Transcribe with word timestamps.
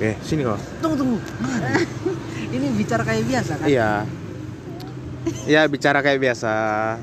Eh, 0.00 0.16
sini 0.24 0.40
kau. 0.48 0.56
Tunggu 0.80 0.96
tunggu. 0.96 1.18
Ini 2.56 2.66
bicara 2.72 3.04
kayak 3.04 3.24
biasa 3.28 3.52
kan? 3.60 3.66
Iya. 3.68 3.92
Iya, 5.44 5.62
bicara 5.68 6.00
kayak 6.00 6.18
biasa. 6.24 6.52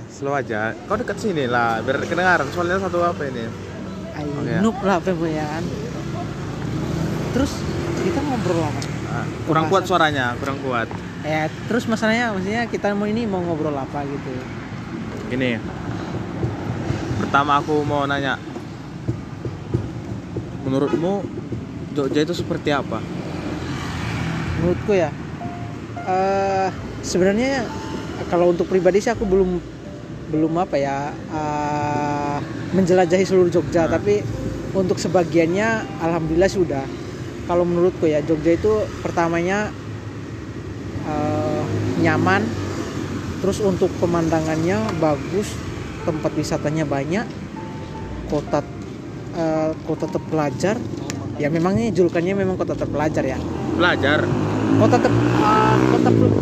Slow 0.09 0.33
aja. 0.33 0.73
Kau 0.89 0.97
dekat 0.97 1.21
sini 1.21 1.45
lah, 1.45 1.77
biar 1.85 2.01
kedengaran. 2.01 2.49
Soalnya 2.49 2.81
satu 2.81 3.05
apa 3.05 3.21
ini? 3.29 3.45
Ayo, 4.17 4.33
Oke. 4.41 4.53
noob 4.65 4.77
lah 4.81 4.97
pemboyan. 4.97 5.61
Terus 7.37 7.53
kita 8.01 8.19
ngobrol 8.25 8.65
apa? 8.65 8.81
Ah, 9.13 9.25
kurang 9.45 9.69
kuat 9.69 9.85
suaranya, 9.85 10.33
kurang 10.41 10.57
kuat. 10.65 10.89
Ya, 11.21 11.53
terus 11.69 11.85
masalahnya 11.85 12.33
maksudnya 12.33 12.65
kita 12.65 12.97
mau 12.97 13.05
ini 13.05 13.29
mau 13.29 13.45
ngobrol 13.45 13.77
apa 13.77 14.01
gitu. 14.09 14.31
Gini. 15.29 15.61
Pertama 17.21 17.61
aku 17.61 17.85
mau 17.85 18.09
nanya. 18.09 18.41
Menurutmu 20.65 21.21
Jogja 21.97 22.21
itu 22.21 22.37
seperti 22.37 22.69
apa? 22.69 23.01
Menurutku 24.61 24.93
ya 24.93 25.09
eh 26.05 26.69
sebenarnya 27.01 27.65
kalau 28.29 28.53
untuk 28.53 28.69
pribadi 28.69 29.01
sih 29.01 29.09
aku 29.09 29.25
belum 29.25 29.57
belum 30.29 30.53
apa 30.61 30.77
ya 30.77 31.09
eh, 31.09 32.37
menjelajahi 32.77 33.25
seluruh 33.25 33.49
Jogja. 33.49 33.89
Nah. 33.89 33.97
tapi 33.97 34.21
untuk 34.77 35.01
sebagiannya 35.01 35.97
alhamdulillah 36.05 36.51
sudah 36.51 36.85
kalau 37.49 37.65
menurutku 37.65 38.05
ya 38.05 38.21
Jogja 38.21 38.53
itu 38.53 38.85
pertamanya 39.01 39.73
eh, 41.09 41.63
nyaman. 42.05 42.45
Terus 43.37 43.61
untuk 43.61 43.89
pemandangannya 43.97 44.97
bagus 45.01 45.49
tempat 46.05 46.29
wisatanya 46.37 46.85
banyak. 46.85 47.25
Kota 48.29 48.61
eh, 49.33 49.71
kota 49.89 50.05
terpelajar 50.05 50.77
ya 51.37 51.47
memangnya 51.47 51.89
julukannya 51.91 52.33
memang 52.35 52.55
kota 52.55 52.73
terpelajar 52.73 53.23
ya 53.23 53.37
Pelajar. 53.73 54.25
kota 54.77 54.97
ter 54.97 55.11
ah, 55.37 55.77
kota 55.87 56.09
pel- 56.09 56.37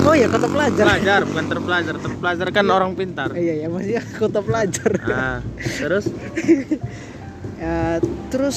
oh 0.00 0.14
ya 0.14 0.26
kota 0.26 0.46
pelajar 0.46 0.84
Pelajar, 0.86 1.20
bukan 1.24 1.44
terpelajar. 1.46 1.94
Terpelajar 1.96 2.46
kan 2.50 2.64
orang 2.66 2.92
pintar. 2.92 3.30
iya 3.32 3.54
ya 3.56 3.66
maksudnya 3.66 4.02
kota 4.16 4.38
pelajar 4.40 4.90
Ah, 5.02 5.38
terus 5.78 6.04
Ya, 7.60 8.00
terus 8.32 8.56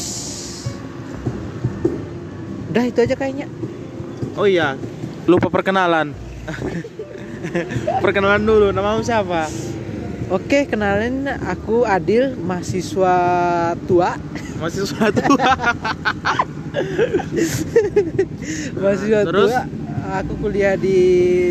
udah 2.69 2.83
itu 2.83 2.99
aja 2.99 3.13
kayaknya 3.13 3.51
oh 4.33 4.47
iya, 4.47 4.79
lupa 5.25 5.51
perkenalan. 5.51 6.15
perkenalan 8.03 8.41
dulu, 8.41 8.71
namamu 8.71 9.03
siapa? 9.03 9.45
oke 10.31 10.65
kenalin 10.65 11.27
aku 11.27 11.83
Adil 11.83 12.33
mahasiswa 12.33 13.15
tua 13.83 14.15
Mahasiswa 14.59 15.07
tua. 15.11 15.47
mahasiswa 18.81 19.21
Terus? 19.25 19.49
tua 19.51 19.61
aku 20.13 20.33
kuliah 20.39 20.75
di 20.75 20.97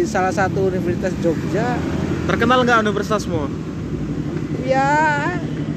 salah 0.05 0.31
satu 0.31 0.69
universitas 0.69 1.15
Jogja 1.21 1.79
Terkenal 2.23 2.63
nggak 2.63 2.79
universitasmu? 2.83 3.41
ya 4.63 4.87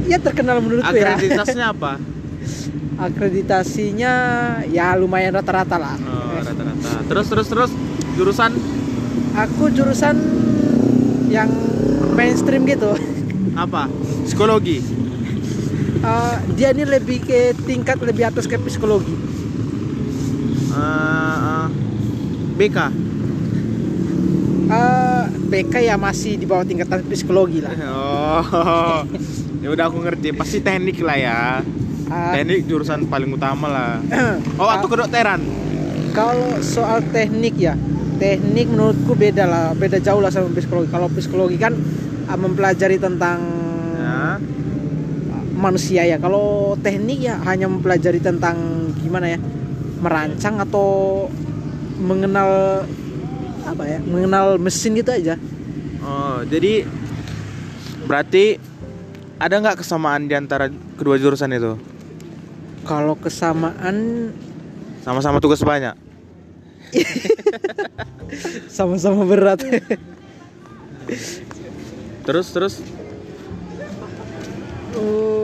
ya 0.05 0.17
terkenal 0.21 0.61
menurutku 0.61 0.93
ya 0.93 1.17
Akreditasnya 1.17 1.73
apa? 1.73 1.97
akreditasinya 3.05 4.13
ya 4.69 4.93
lumayan 4.95 5.33
rata-rata 5.35 5.75
lah 5.75 5.97
Oh, 5.99 6.37
rata-rata. 6.37 6.89
Terus 7.09 7.25
terus 7.27 7.47
terus 7.49 7.71
jurusan 8.13 8.51
aku 9.33 9.73
jurusan 9.73 10.15
yang 11.27 11.49
mainstream 12.13 12.63
gitu 12.69 12.93
apa? 13.55 13.89
Psikologi. 14.23 14.79
Eh, 16.05 16.35
dia 16.53 16.69
ini 16.69 16.85
lebih 16.85 17.17
ke 17.19 17.39
tingkat 17.59 17.97
lebih 17.99 18.29
atas 18.29 18.45
ke 18.45 18.55
psikologi 18.57 19.09
Eh, 20.69 20.77
eh, 20.77 21.67
BK. 22.55 22.77
Eh, 24.67 25.23
BK 25.47 25.73
ya 25.81 25.95
masih 25.95 26.35
di 26.35 26.45
bawah 26.45 26.61
tingkatan 26.61 27.01
psikologi 27.05 27.59
lah 27.59 27.73
Oh. 27.81 29.01
ya 29.63 29.67
udah 29.67 29.85
aku 29.87 29.97
ngerti, 29.99 30.29
pasti 30.31 30.59
teknik 30.59 30.99
lah 30.99 31.17
ya. 31.17 31.39
Eh, 32.05 32.31
Teknik 32.35 32.65
jurusan 32.65 33.07
paling 33.07 33.31
utama 33.31 33.65
lah. 33.65 33.91
Oh, 34.55 34.69
atau 34.69 34.85
kedokteran. 34.85 35.41
kalau 36.11 36.47
soal 36.61 37.03
teknik 37.05 37.59
ya 37.59 37.75
teknik 38.15 38.71
menurutku 38.71 39.11
beda 39.13 39.43
lah 39.43 39.65
beda 39.73 39.99
jauh 39.99 40.23
lah 40.23 40.31
sama 40.31 40.47
psikologi 40.49 40.87
kalau 40.87 41.11
psikologi 41.11 41.59
kan 41.59 41.75
ah, 42.25 42.37
mempelajari 42.37 42.95
tentang 42.95 43.39
Ya. 43.97 44.39
Manusia 45.65 46.05
ya 46.05 46.17
kalau 46.17 46.77
teknik 46.77 47.25
ya 47.25 47.41
hanya 47.41 47.65
mempelajari 47.65 48.21
tentang 48.21 48.57
gimana 49.01 49.33
ya 49.33 49.39
merancang 49.97 50.61
atau 50.61 51.25
mengenal 51.97 52.83
apa 53.65 53.83
ya 53.83 53.99
mengenal 54.05 54.61
mesin 54.61 54.93
gitu 54.93 55.09
aja 55.09 55.35
Oh, 56.05 56.45
jadi 56.45 56.85
berarti 58.05 58.61
ada 59.35 59.57
nggak 59.57 59.81
kesamaan 59.81 60.29
di 60.29 60.37
antara 60.37 60.69
kedua 60.69 61.17
jurusan 61.17 61.49
itu? 61.49 61.73
kalau 62.85 63.17
kesamaan 63.17 64.29
Sama-sama 65.01 65.41
tugas 65.41 65.65
banyak. 65.65 65.97
sama-sama 68.69 69.25
berat 69.25 69.65
Terus 72.21 72.47
terus 72.53 72.73
Oh, 74.95 75.34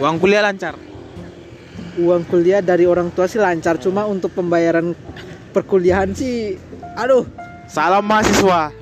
uang 0.00 0.16
kuliah 0.16 0.40
lancar. 0.40 0.74
uang 1.94 2.22
kuliah 2.24 2.64
dari 2.64 2.88
orang 2.88 3.12
tua 3.12 3.28
sih 3.28 3.36
lancar 3.36 3.76
cuma 3.76 4.08
untuk 4.08 4.32
pembayaran 4.32 4.96
perkuliahan 5.52 6.10
sih 6.12 6.56
aduh 6.96 7.26
Salam 7.70 8.02
mahasiswa. 8.02 8.74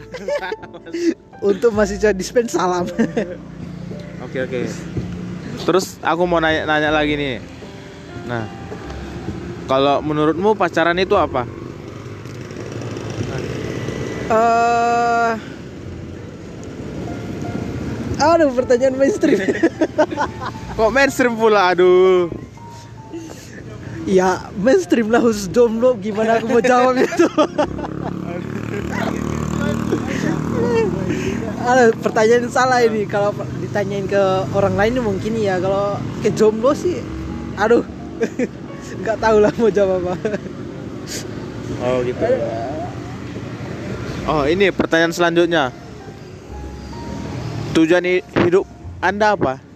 untuk 1.45 1.77
mahasiswa 1.77 2.15
dispen 2.15 2.49
salam 2.49 2.89
Oke 4.19 4.39
oke. 4.41 4.61
Terus 5.62 5.97
aku 6.01 6.25
mau 6.25 6.37
nanya, 6.37 6.65
nanya 6.65 6.91
lagi 6.91 7.15
nih. 7.15 7.39
Nah, 8.27 8.45
kalau 9.65 10.01
menurutmu 10.01 10.53
pacaran 10.53 10.97
itu 10.97 11.15
apa? 11.15 11.47
eh 14.28 15.33
aduh 18.19 18.51
pertanyaan 18.51 18.95
mainstream 18.95 19.39
Kok 20.79 20.91
mainstream 20.95 21.34
pula? 21.34 21.75
Aduh. 21.75 22.31
ya 24.09 24.49
mainstream 24.56 25.12
lah 25.12 25.21
khusus 25.21 25.53
jomblo 25.53 25.93
gimana 26.01 26.41
aku 26.41 26.49
mau 26.49 26.62
jawab 26.65 26.97
itu 27.05 27.28
Aduh, 31.69 31.93
pertanyaan 32.01 32.49
salah 32.49 32.81
ini 32.81 33.05
kalau 33.05 33.37
ditanyain 33.61 34.09
ke 34.09 34.23
orang 34.57 34.73
lain 34.81 35.05
mungkin 35.05 35.37
ya 35.37 35.61
kalau 35.61 36.01
ke 36.25 36.33
jomblo 36.33 36.73
sih 36.73 37.05
aduh 37.61 37.84
nggak 39.05 39.19
tahu 39.21 39.37
lah 39.45 39.53
mau 39.61 39.69
jawab 39.69 40.01
apa 40.09 40.15
Oh 41.78 42.03
gitu. 42.03 42.19
Oh 44.27 44.43
ini 44.51 44.75
pertanyaan 44.75 45.15
selanjutnya. 45.15 45.71
Tujuan 47.77 48.05
hi- 48.05 48.25
hidup 48.45 48.65
anda 49.05 49.37
apa? 49.37 49.69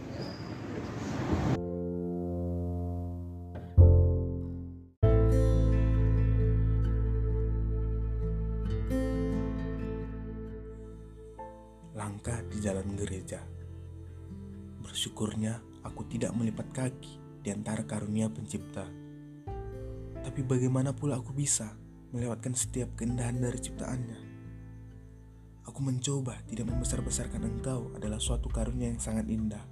langkah 11.92 12.42
di 12.50 12.58
jalan 12.58 12.98
gereja. 12.98 13.38
Bersyukurnya 14.82 15.62
aku 15.87 16.02
tidak 16.11 16.34
melipat 16.34 16.66
kaki 16.75 17.20
di 17.43 17.55
antara 17.55 17.87
karunia 17.87 18.26
pencipta. 18.26 18.88
Tapi 20.22 20.40
bagaimana 20.43 20.94
pula 20.94 21.19
aku 21.19 21.34
bisa 21.34 21.75
melewatkan 22.11 22.55
setiap 22.55 22.94
keindahan 22.99 23.38
dari 23.38 23.58
ciptaannya? 23.58 24.31
Aku 25.67 25.79
mencoba 25.81 26.38
tidak 26.50 26.70
membesar-besarkan 26.70 27.43
engkau 27.47 27.94
adalah 27.94 28.19
suatu 28.19 28.50
karunia 28.50 28.91
yang 28.91 29.03
sangat 29.03 29.26
indah. 29.31 29.62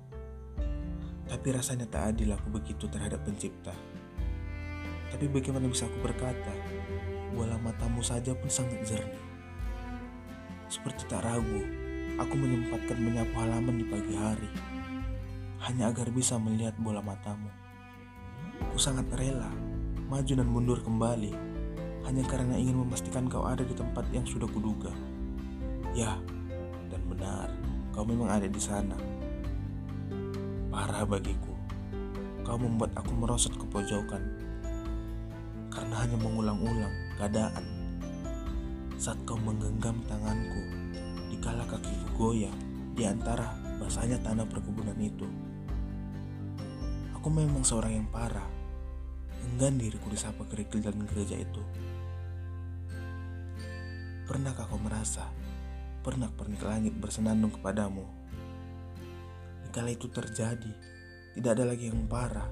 Tapi 1.26 1.46
rasanya 1.50 1.86
tak 1.86 2.14
adil 2.14 2.34
aku 2.34 2.50
begitu 2.50 2.86
terhadap 2.90 3.22
pencipta. 3.22 3.74
Tapi 5.10 5.26
bagaimana 5.26 5.66
bisa 5.66 5.86
aku 5.90 5.98
berkata, 6.02 6.54
bola 7.34 7.58
matamu 7.58 8.02
saja 8.02 8.34
pun 8.34 8.50
sangat 8.50 8.82
jernih. 8.86 9.24
Seperti 10.70 11.10
tak 11.10 11.26
ragu, 11.26 11.80
Aku 12.20 12.36
menyempatkan 12.36 13.00
menyapu 13.00 13.32
halaman 13.40 13.80
di 13.80 13.86
pagi 13.88 14.12
hari, 14.12 14.52
hanya 15.64 15.88
agar 15.88 16.12
bisa 16.12 16.36
melihat 16.36 16.76
bola 16.76 17.00
matamu. 17.00 17.48
Aku 18.60 18.76
sangat 18.76 19.08
rela 19.16 19.48
maju 20.04 20.28
dan 20.28 20.44
mundur 20.44 20.84
kembali, 20.84 21.32
hanya 22.04 22.24
karena 22.28 22.60
ingin 22.60 22.76
memastikan 22.76 23.24
kau 23.24 23.48
ada 23.48 23.64
di 23.64 23.72
tempat 23.72 24.04
yang 24.12 24.28
sudah 24.28 24.44
kuduga. 24.52 24.92
Ya, 25.90 26.14
dan 26.86 27.02
benar, 27.10 27.50
kau 27.90 28.06
memang 28.06 28.30
ada 28.30 28.46
di 28.46 28.62
sana. 28.62 28.94
Parah 30.70 31.02
bagiku, 31.02 31.50
kau 32.46 32.54
membuat 32.54 32.94
aku 32.94 33.10
merosot 33.14 33.54
ke 33.58 33.66
pojokan. 33.66 34.22
karena 35.70 36.02
hanya 36.02 36.18
mengulang-ulang 36.18 36.90
keadaan 37.14 37.62
saat 38.98 39.16
kau 39.22 39.38
menggenggam 39.38 40.02
tanganku 40.10 40.62
di 41.30 41.38
kala 41.38 41.62
kakiku 41.64 42.10
goyah 42.18 42.52
di 42.92 43.06
antara 43.06 43.54
basahnya 43.78 44.18
tanah 44.20 44.44
perkebunan 44.50 44.98
itu. 44.98 45.24
Aku 47.16 47.30
memang 47.32 47.62
seorang 47.62 48.02
yang 48.02 48.08
parah, 48.10 48.44
enggan 49.46 49.78
diriku 49.78 50.10
disapa 50.10 50.42
kerikil 50.50 50.84
dan 50.84 51.00
gereja 51.06 51.38
itu. 51.38 51.62
Pernahkah 54.26 54.68
kau 54.68 54.76
merasa 54.76 55.30
pernah 56.00 56.32
pernik 56.32 56.64
langit 56.64 56.96
bersenandung 56.96 57.52
kepadamu? 57.52 58.04
Kala 59.70 59.94
itu 59.94 60.10
terjadi, 60.10 60.72
tidak 61.36 61.50
ada 61.54 61.64
lagi 61.68 61.92
yang 61.92 62.08
parah, 62.10 62.50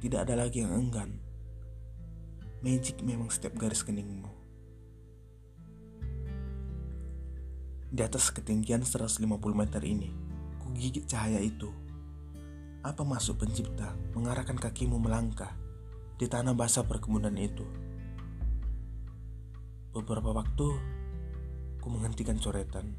tidak 0.00 0.24
ada 0.24 0.40
lagi 0.40 0.64
yang 0.64 0.72
enggan. 0.72 1.20
Magic 2.64 3.02
memang 3.04 3.28
setiap 3.28 3.58
garis 3.58 3.84
keningmu. 3.84 4.32
Di 7.92 8.00
atas 8.00 8.32
ketinggian 8.32 8.82
150 8.82 9.28
meter 9.52 9.82
ini, 9.84 10.10
ku 10.62 10.72
gigit 10.72 11.04
cahaya 11.04 11.42
itu. 11.42 11.68
Apa 12.80 13.02
masuk 13.02 13.42
pencipta 13.42 13.92
mengarahkan 14.14 14.56
kakimu 14.56 14.96
melangkah 14.96 15.52
di 16.16 16.30
tanah 16.30 16.56
basah 16.56 16.86
perkebunan 16.86 17.34
itu? 17.36 17.66
Beberapa 19.92 20.32
waktu, 20.32 20.95
ku 21.86 21.94
menghentikan 21.94 22.34
coretan, 22.42 22.98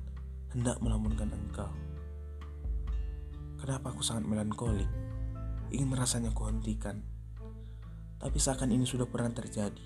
hendak 0.56 0.80
melamunkan 0.80 1.28
engkau. 1.28 1.68
Kenapa 3.60 3.92
aku 3.92 4.00
sangat 4.00 4.24
melankolik? 4.32 4.88
Ingin 5.76 5.92
rasanya 5.92 6.32
kuhentikan. 6.32 7.04
Tapi 8.16 8.40
seakan 8.40 8.72
ini 8.72 8.88
sudah 8.88 9.04
pernah 9.04 9.36
terjadi. 9.36 9.84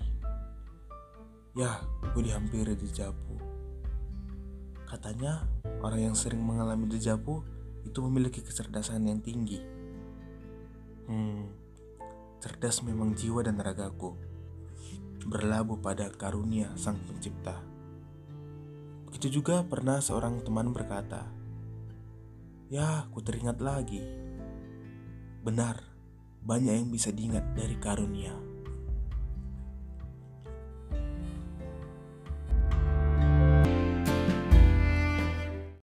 Ya, 1.58 1.82
gue 2.14 2.22
dihampiri 2.22 2.78
di 2.78 2.86
Japu. 2.94 3.42
Katanya, 4.86 5.50
orang 5.82 6.14
yang 6.14 6.14
sering 6.14 6.38
mengalami 6.38 6.86
dejavu 6.86 7.42
itu 7.82 7.98
memiliki 8.06 8.38
kecerdasan 8.38 9.02
yang 9.10 9.18
tinggi. 9.18 9.58
Hmm, 11.10 11.50
cerdas 12.38 12.86
memang 12.86 13.18
jiwa 13.18 13.42
dan 13.42 13.58
ragaku. 13.58 14.14
Berlabuh 15.26 15.82
pada 15.82 16.06
karunia 16.06 16.70
sang 16.78 17.02
pencipta. 17.02 17.71
Begitu 19.22 19.38
juga 19.38 19.62
pernah 19.62 20.02
seorang 20.02 20.42
teman 20.42 20.74
berkata, 20.74 21.22
Ya, 22.66 23.06
ku 23.14 23.22
teringat 23.22 23.62
lagi. 23.62 24.02
Benar, 25.46 25.78
banyak 26.42 26.74
yang 26.82 26.90
bisa 26.90 27.14
diingat 27.14 27.54
dari 27.54 27.78
karunia. 27.78 28.34